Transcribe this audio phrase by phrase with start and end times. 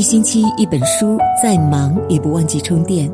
[0.00, 3.06] 一星期一本书，再忙也不忘记充电。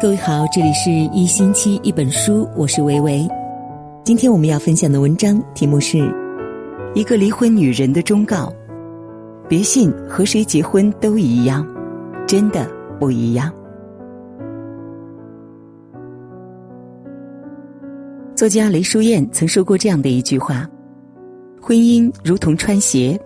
[0.00, 3.28] 各位好，这里是一星期一本书，我是维维。
[4.04, 5.98] 今天我们要分享的文章题目是
[6.94, 8.46] 《一个离婚女人的忠告》，
[9.48, 11.66] 别信和谁结婚都一样，
[12.28, 12.64] 真的
[13.00, 13.52] 不一样。
[18.36, 20.64] 作家雷淑燕曾说过这样的一句话
[21.60, 23.20] ：“婚姻如同穿鞋。”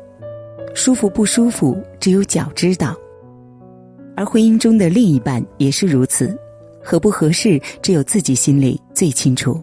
[0.75, 2.97] 舒服不舒服，只有脚知道。
[4.17, 6.37] 而婚姻中的另一半也是如此，
[6.83, 9.63] 合不合适，只有自己心里最清楚。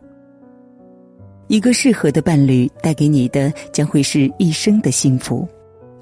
[1.47, 5.47] 一个适合的伴侣带给你的将会是一生的幸福，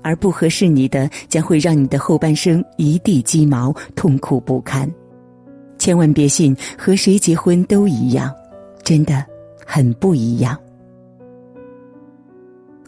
[0.02, 4.92] 而不合适你的将会让你的后半生一地鸡毛，痛苦不堪。
[5.78, 8.34] 千万别信和谁结婚都一样，
[8.84, 9.26] 真的
[9.66, 10.58] 很不一样。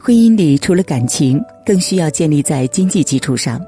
[0.02, 3.59] 婚姻里除了感情，更需要建立在经济基础上。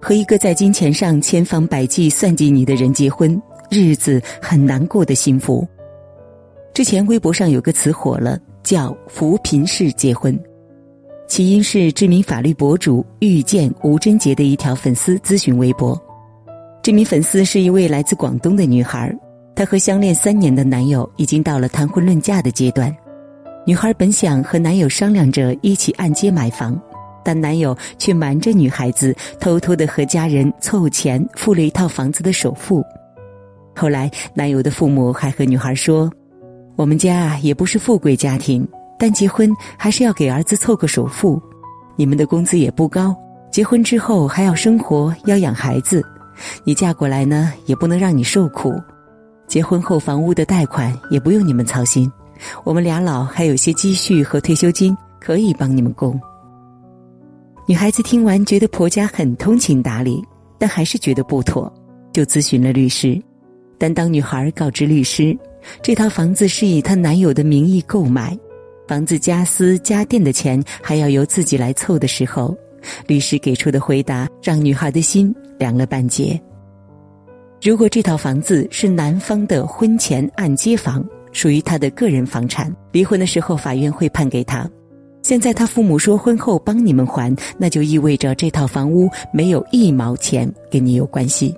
[0.00, 3.40] 和一个在金钱上千方百计算计你的人结婚，
[3.70, 5.66] 日子很难过的幸福。
[6.74, 10.36] 之前微博上有个词火了，叫“扶贫式结婚”，
[11.28, 15.96] 起因是知名法律博主遇见吴贞杰的一条粉丝咨询微博。
[16.82, 19.14] 这名粉丝是一位来自广东的女孩，
[19.54, 22.92] 她和相恋三年的男友已经到了谈婚论嫁的阶段。
[23.66, 26.80] 女孩本想和男友商量着一起按揭买房，
[27.22, 32.82] 但男友却瞒着女孩子，偷偷的和家人凑钱付了一套房子的首付。
[33.76, 36.10] 后来，男友的父母还和女孩说
[36.74, 38.66] ：“我们家啊也不是富贵家庭，
[38.98, 41.40] 但结婚还是要给儿子凑个首付。
[41.96, 43.14] 你们的工资也不高，
[43.52, 46.02] 结婚之后还要生活，要养孩子。
[46.64, 48.74] 你嫁过来呢，也不能让你受苦。
[49.46, 52.10] 结婚后房屋的贷款也不用你们操心。”
[52.64, 56.18] 我们俩老还有些积蓄和退休金可以帮你们供。
[57.66, 60.22] 女孩子听完觉得婆家很通情达理，
[60.58, 61.72] 但还是觉得不妥，
[62.12, 63.20] 就咨询了律师。
[63.78, 65.36] 但当女孩告知律师，
[65.82, 68.36] 这套房子是以她男友的名义购买，
[68.88, 72.56] 房子家私家电的钱还要由自己来凑的时候，
[73.06, 76.40] 律师给出的回答让女孩的心凉了半截。
[77.62, 84.68] 如果这套房子是男方的婚前按揭房，属于他的个人房产，离婚的时候法院会判给他。
[85.22, 91.54] 现在他父母说婚后帮你们还，那就意味着这套房屋没有一毛钱跟你有关系。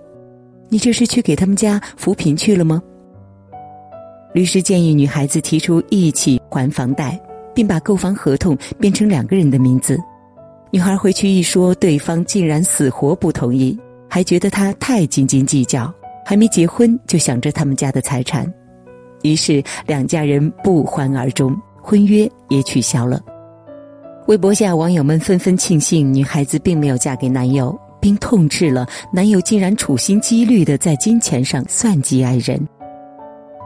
[0.69, 2.83] 你这是去给他们家扶贫去了吗？
[4.35, 7.21] 律师建议女孩子提出一起还房贷，
[7.55, 9.99] 并把购房合同变成两个人的名字。
[10.71, 13.79] 女孩回去一说，对方竟然死活不同意，
[14.09, 15.93] 还觉得他太斤斤计较，
[16.25, 18.51] 还没结婚就想着他们家的财产。
[19.23, 23.21] 于是两家人不欢而终，婚约也取消了。
[24.29, 32.61] 微博下网友们纷纷庆幸女孩子并没有嫁给男友，并痛斥了男友竟然处心积虑的在金钱上算计爱人。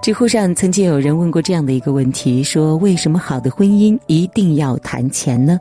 [0.03, 5.59] 知乎上曾经有人问过这样的一个问题：说为什么好的婚姻一定要谈钱呢？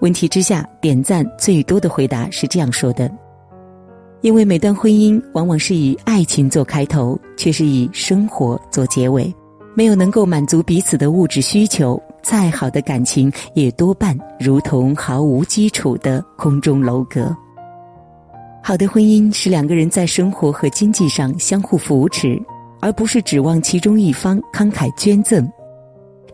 [0.00, 3.10] 问题之下点赞最多的回答是这样说的。
[4.20, 9.32] 因为每段婚姻往往是以爱情做开头，却是以生活做结尾，
[9.74, 17.34] 没有能够满足彼此的物质需求，再好的感情也多半如同毫无基础的空中楼阁。
[18.60, 22.36] 好的婚姻是两个人在生活和经济上相互扶持，
[22.80, 25.48] 而不是指望其中一方慷慨捐赠。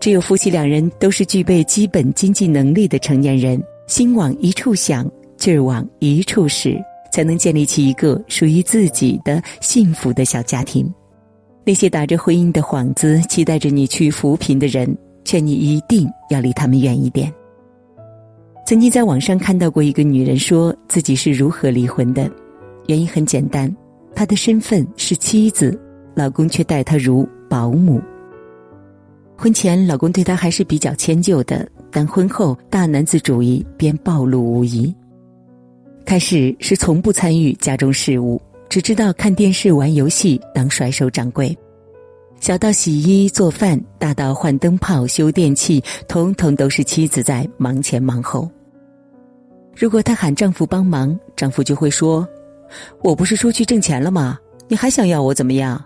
[0.01, 6.83] 只有夫妻两人都是具备基本经济能力的成年人，心往一处想，劲儿往一处使。
[7.15, 10.93] 才能建立起一个属于自己的幸福的小家庭。
[11.65, 17.33] 那些打着婚姻的幌子，期待着你去扶贫的人，劝你一定要离他们远一点。
[18.67, 22.29] 曾经在网上看到过一个女人说自己是如何离婚的，
[22.89, 23.73] 原因很简单，
[24.13, 25.81] 她的身份是妻子，
[26.17, 28.03] 老公却待她如保姆。
[29.37, 34.93] 婚前老公对她还是比较迁就的，但婚后大男子主义便暴露无遗。
[36.04, 41.56] 开始是从不参与家中事务，只知道看电视、玩游戏，当甩手掌柜。
[42.41, 48.48] 小到洗衣做饭，大到换灯泡、修电器，通通都是妻子在忙前忙后。
[49.74, 52.28] 如果她喊丈夫帮忙，丈夫就会说
[53.03, 54.39] ：“我不是出去挣钱了吗？
[54.68, 55.83] 你还想要我怎么样？”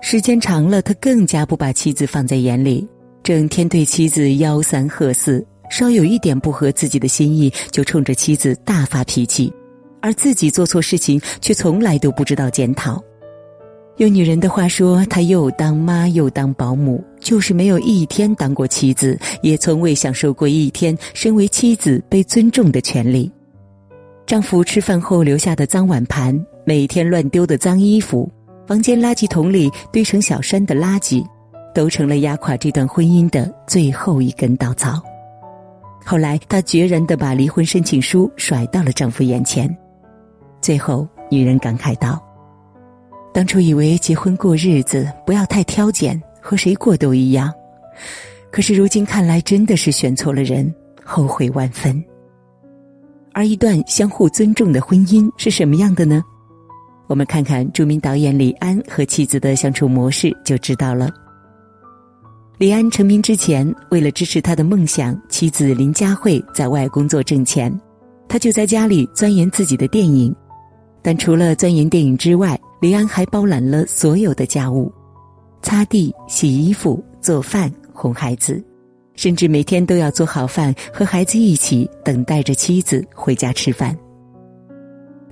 [0.00, 2.88] 时间长了，他更加不把妻子放在眼里，
[3.22, 5.46] 整天对妻子吆三喝四。
[5.70, 9.50] 稍有一点不合自己的心意，就冲着妻子大发脾气，
[10.02, 13.02] 而自己做错事情却从来都不知道检讨。
[13.96, 23.30] 用女人的话说，她又当妈又当保姆，就是没有一天当过妻子，也从未享受过一天身为妻子被尊重的权利。
[24.26, 28.30] 丈夫吃饭后留下的脏碗盘，每天乱丢的脏衣服，
[28.66, 31.22] 房间垃圾桶里堆成小山的垃圾，
[31.74, 35.02] 都成了压垮这段婚姻的最后一根稻草。
[36.04, 39.74] 后来，她决然的把离婚申请书甩到了丈夫眼前。
[40.60, 42.22] 最后，女人感慨道
[43.32, 47.52] ：“当初以为结婚过日子不要太挑拣，和谁过都一样，
[48.50, 50.74] 可是如今看来，真的是选错了人，
[51.04, 52.02] 后悔万分。”
[53.32, 56.22] 而一段相互尊重的婚姻是什么样的呢？
[57.06, 61.08] 我们看看著名导演李安和妻子的相处模式就知道了。
[62.60, 67.74] 李安成名之前，为了支持他的梦想，妻子林佳慧在外工作挣钱，
[68.28, 70.36] 他就在家里钻研自己的电影。
[71.00, 74.92] 但除了钻研电影之外，李安还包揽了所有的家务：
[75.62, 78.62] 擦地、洗衣服、做饭、哄孩子。
[79.14, 83.96] 甚至每天都要做好饭，和孩子一起等待着妻子回家吃饭。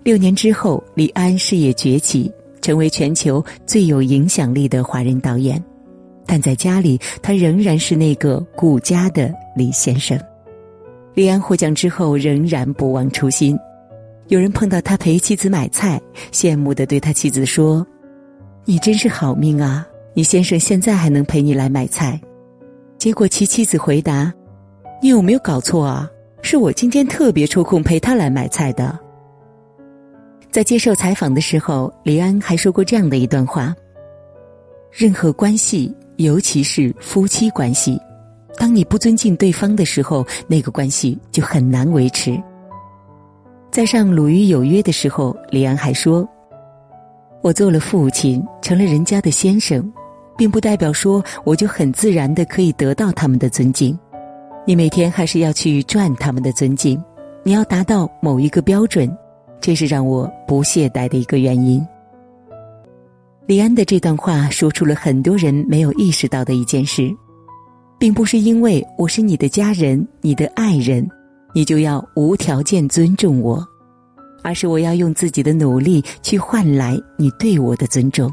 [0.02, 2.32] 六年之后，李安事业崛起，
[2.62, 5.62] 成为全球最有影响力的华人导演。
[6.28, 10.16] 但在家里，他仍然是那个顾家的李先生。
[11.14, 13.58] 李安获奖之后，仍然不忘初心。
[14.28, 15.98] 有人碰到他陪妻子买菜，
[16.30, 17.84] 羡慕的对他妻子说
[18.66, 19.88] ：“你真是好命啊！
[20.12, 22.20] 你先生现在还能陪你来买菜。”
[22.98, 24.30] 结果其妻子回答
[25.00, 26.10] ：“你有没有搞错啊？
[26.42, 28.96] 是我今天特别抽空陪他来买菜的。”
[30.52, 33.74] 在接受采访的时候，李安还说过这样的一段话
[34.92, 38.00] ：“任何关系，尤其是夫妻关系，
[38.56, 42.40] 当你不尊敬对方的时候，那个关系就很难维持。”
[43.72, 46.28] 在上《鲁豫有约》的时候，李安还说
[47.42, 49.82] ：“我做了父亲，成了人家的先生。”
[50.38, 53.98] 并不代表说我就很自然的可以得到他们的尊敬，
[54.64, 57.02] 你每天还是要去赚他们的尊敬，
[57.42, 59.12] 你要达到某一个标准，
[59.60, 61.84] 这是让我不懈怠的一个原因。
[63.48, 67.10] 李安的这段话说出了很多人没有意识到的一件事，
[67.98, 71.08] 并不是因为我是你的家人、你的爱人，
[71.54, 73.66] 你就要无条件尊重我，
[74.42, 78.30] 而是我要用自己的努力去换来你对我的尊重。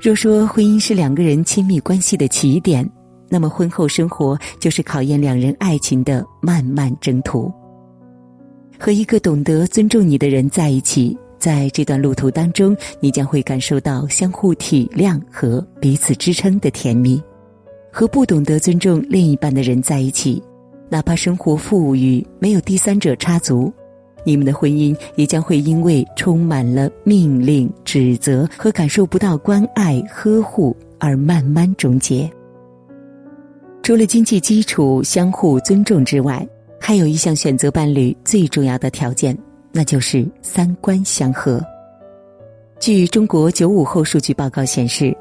[0.00, 2.90] 若说婚姻是两个人亲密关系的起点，
[3.28, 7.52] 那么婚后生活就是考验两人爱情的漫漫征途。
[8.80, 11.14] 和一个懂得尊重你的人在一起，
[11.46, 17.22] 在这段路途当中，你将会感受到相互体谅和彼此支撑的甜蜜。
[17.92, 20.42] 和不懂得尊重另一半的人在一起，
[20.88, 23.72] 哪怕生活富裕，没有第三者插足。
[24.24, 32.28] 你们的婚姻也将会因为充满了命令、指责和感受不到关爱、呵护而慢慢终结。
[33.84, 36.44] 除了经济基础相互尊重之外，
[36.80, 39.38] 还有一项选择伴侣最重要的条件，
[39.76, 41.62] 那就是三观相合。
[42.80, 45.14] 据中国九五后数据报告显示，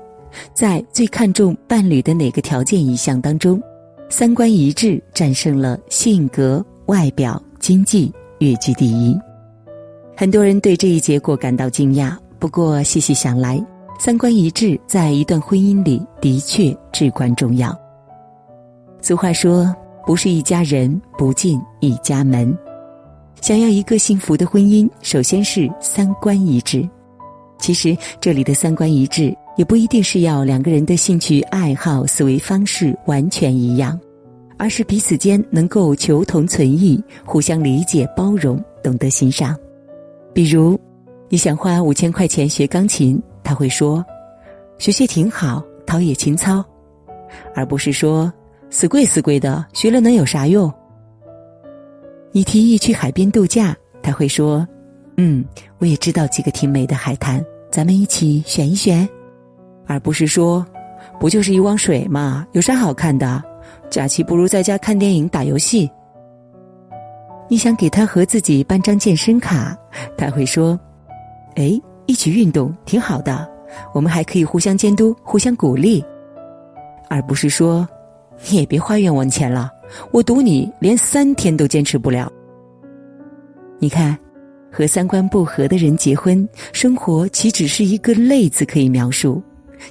[0.54, 3.62] 在最看重伴侣的哪个条件一项当中，
[4.10, 8.10] 三观一致战胜了性格、外表、经济。
[8.40, 9.18] 跃居第一，
[10.16, 12.14] 很多人对这一结果感到惊讶。
[12.38, 13.66] 不过细细想来，
[13.98, 17.74] 三观一致在一段婚姻里的确至关重要。
[19.02, 19.74] 俗话说
[20.06, 22.56] ：“不是一家人，不进一家门。”
[23.42, 26.88] 想要一个幸福的婚姻，首先是三观一致。
[27.60, 34.00] 其实这里的三观一致，也不一定是要两个人的兴趣爱好、思维方式完全一样。
[34.58, 39.54] 而是彼此间能够求同存异，互相理解包容，懂得欣赏。
[40.34, 40.80] 比如，
[41.28, 44.04] 你想花五千块钱学钢琴，他会说
[44.80, 46.64] ：“学学挺好，陶冶情操。”
[47.54, 48.32] 而不是说
[48.72, 50.74] ：“死贵死贵的，学了能有啥用？”
[52.36, 53.74] 你提议去海边度假，
[54.04, 54.68] 他会说
[55.16, 55.42] ：“嗯，
[55.78, 59.08] 我也知道几个挺美的海滩，咱们一起选一选。”
[59.88, 60.68] 而不是说
[61.18, 63.42] ：“不就是一汪水嘛，有啥好看的？”
[63.90, 65.90] 假期不如在家看电影、打游戏。
[67.48, 69.74] 你想给他和自己办张健身卡，
[70.18, 70.78] 他会说
[71.56, 71.72] ：“哎，
[72.06, 73.50] 一起运动挺好的，
[73.94, 76.04] 我们还可以互相监督、互相鼓励。”
[77.10, 77.88] 而不是说
[78.52, 79.72] ：“你也别花冤枉钱了，
[80.12, 82.32] 我赌你连三天都坚持不了。”
[83.80, 84.18] 你看，
[84.72, 89.42] 和三观不合的人结婚，生活岂只是一个“累”字可以描述，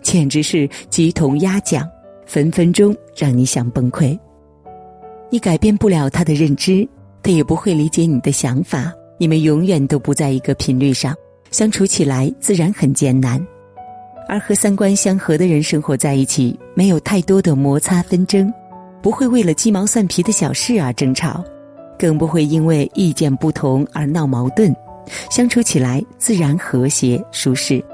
[0.02, 1.88] 简直是鸡同鸭讲。
[2.26, 4.18] 分分钟让你想崩溃。
[5.28, 6.88] 你改变不了他的认知，
[7.22, 11.14] 他也不会理解你的想法，你们永远都不在一个频率上，
[11.50, 13.38] 相处起来自然很艰难。
[14.26, 18.50] 而和三观相合的人生活在一起，没有太多的摩擦纷争，
[19.04, 21.44] 不会为了鸡毛蒜皮的小事而争吵，
[21.98, 24.74] 更不会因为意见不同而闹矛盾，
[25.30, 27.84] 相处起来自然和谐舒适。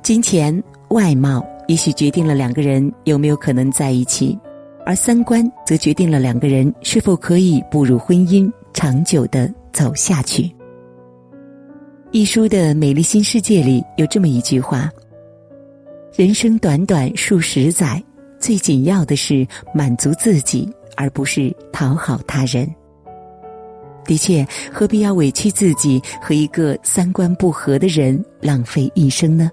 [0.00, 4.38] 金钱、外貌也许决定了两个人有没有可能在一起，
[4.86, 10.48] 而三观则决定了两个人是否可以步入婚姻，长久的走下去。
[12.12, 14.88] 一书的美丽新世界里有这么一句话
[16.14, 18.00] ：“人生短短数十载，
[18.40, 22.68] 最紧要的是满足自己，而不是讨好他人。”
[24.06, 29.50] 的确，何必要委屈自己和一个三观不合的人浪费一生呢？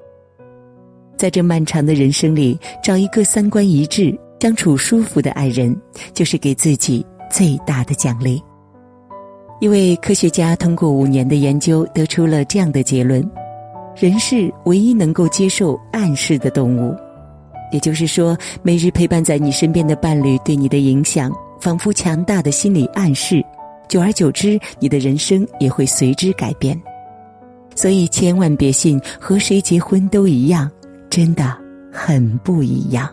[1.15, 5.75] 在这漫长的人生里，找一个三观一致、相处舒服的爱人，
[6.13, 8.41] 就是给自己最大的奖励。
[9.59, 13.27] 一位科学家通过五年的研究，得出了这样的结论：
[13.95, 16.95] 人是唯一能够接受暗示的动物。
[17.71, 23.43] 也就是说，每日陪伴在你身边的伴侣对你的影响，仿佛强大的心理暗示。
[23.87, 26.79] 久而久之，你的人生也会随之改变。
[27.75, 30.69] 所以，千万别信和谁结婚都一样，
[31.09, 31.57] 真的
[31.91, 33.09] 很不一样。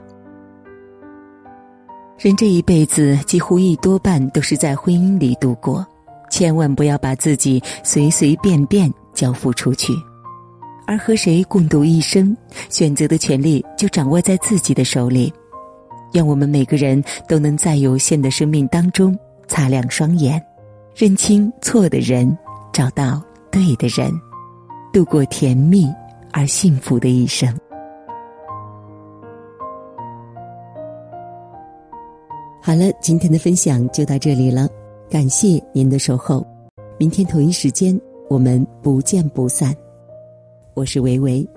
[2.19, 5.87] 人这一辈子，几乎一多半都是在婚姻里度过。
[6.31, 9.93] 千万不要把自己随随便便交付出去，
[10.87, 12.37] 而和谁共度一生，
[12.69, 15.33] 选择的权利就掌握在自己的手里。
[16.13, 20.41] 愿我们每个人都能在有限的生命当中擦亮双眼，
[20.95, 22.37] 认清错的人，
[22.73, 24.13] 找到对的人，
[24.93, 25.93] 度过甜蜜
[26.33, 27.53] 而幸福的一生。
[32.63, 34.69] 好了，今天的分享就到这里了。
[35.11, 36.47] 感谢您的守候，
[36.99, 38.01] 明天同一时间
[38.31, 39.75] 我们不见不散。
[40.75, 41.54] 我是维维。